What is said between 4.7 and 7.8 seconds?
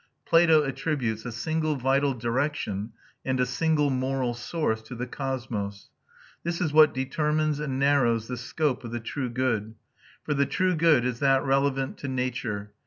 to the cosmos. This is what determines and